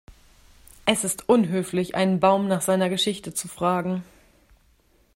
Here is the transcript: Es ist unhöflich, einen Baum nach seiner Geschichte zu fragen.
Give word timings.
Es 0.87 1.03
ist 1.03 1.29
unhöflich, 1.29 1.93
einen 1.93 2.19
Baum 2.19 2.47
nach 2.47 2.61
seiner 2.61 2.89
Geschichte 2.89 3.35
zu 3.35 3.47
fragen. 3.47 4.03